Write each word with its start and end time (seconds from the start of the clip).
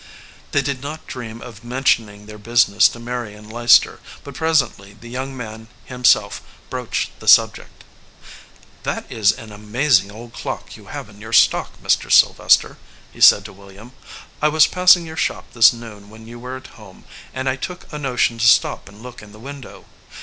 They 0.51 0.63
did 0.63 0.81
not 0.81 1.05
dream 1.05 1.43
of 1.43 1.63
mentioning 1.63 2.25
their 2.25 2.39
business 2.39 2.89
to 2.89 2.99
Marion 2.99 3.47
Leicester; 3.47 3.99
but 4.23 4.33
presently 4.33 4.93
the 4.93 5.09
young 5.11 5.37
man 5.37 5.67
himself 5.85 6.41
broached 6.71 7.11
the 7.19 7.27
subject. 7.27 7.83
"That 8.81 9.05
is 9.11 9.31
an 9.31 9.51
amazing 9.51 10.09
old 10.11 10.33
clock 10.33 10.75
you 10.75 10.87
have 10.87 11.07
in 11.07 11.21
your 11.21 11.33
stock, 11.33 11.73
Mr. 11.83 12.11
Sylvester/ 12.11 12.77
he 13.13 13.21
said 13.21 13.45
to 13.45 13.53
William. 13.53 13.91
"I 14.41 14.47
was 14.47 14.65
passing 14.65 15.05
your 15.05 15.17
shop 15.17 15.53
this 15.53 15.71
noon 15.71 16.09
when 16.09 16.25
you 16.25 16.39
were 16.39 16.57
at 16.57 16.81
home, 16.81 17.03
and 17.31 17.47
I 17.47 17.55
took 17.55 17.85
a 17.93 17.99
notion 17.99 18.39
to 18.39 18.47
stop 18.47 18.89
and 18.89 19.03
look 19.03 19.21
in 19.21 19.33
the 19.33 19.37
window. 19.39 19.85